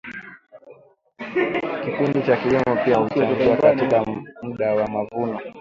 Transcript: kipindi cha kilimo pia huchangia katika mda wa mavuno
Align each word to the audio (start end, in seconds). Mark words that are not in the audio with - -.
kipindi 1.83 2.21
cha 2.23 2.37
kilimo 2.37 2.75
pia 2.85 2.97
huchangia 2.97 3.57
katika 3.57 4.05
mda 4.43 4.73
wa 4.75 4.87
mavuno 4.87 5.41